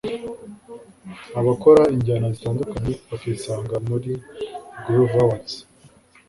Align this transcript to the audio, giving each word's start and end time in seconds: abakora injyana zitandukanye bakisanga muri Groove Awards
abakora 1.39 1.81
injyana 1.95 2.27
zitandukanye 2.35 2.93
bakisanga 3.09 3.75
muri 3.87 4.11
Groove 4.83 5.17
Awards 5.23 5.55